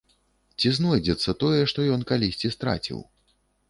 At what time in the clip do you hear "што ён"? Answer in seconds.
1.75-2.09